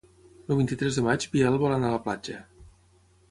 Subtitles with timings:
[0.53, 2.39] El vint-i-tres de maig en Biel vol anar a la platja.